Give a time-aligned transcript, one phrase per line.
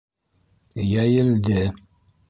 [0.85, 1.63] Йәйелде.